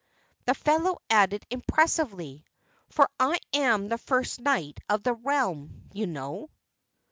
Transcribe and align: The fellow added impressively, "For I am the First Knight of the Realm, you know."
The 0.47 0.55
fellow 0.55 0.97
added 1.11 1.45
impressively, 1.51 2.43
"For 2.89 3.07
I 3.19 3.37
am 3.53 3.87
the 3.87 3.99
First 3.99 4.41
Knight 4.41 4.79
of 4.89 5.03
the 5.03 5.13
Realm, 5.13 5.89
you 5.93 6.07
know." 6.07 6.49